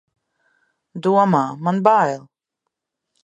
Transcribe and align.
Domā, 1.07 1.43
man 1.67 1.81
bail! 1.89 2.27